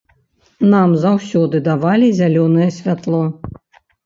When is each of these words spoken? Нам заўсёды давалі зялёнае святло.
Нам 0.71 0.95
заўсёды 1.03 1.61
давалі 1.69 2.09
зялёнае 2.21 2.69
святло. 2.79 3.23